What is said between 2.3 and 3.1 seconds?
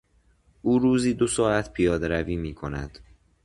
می کند.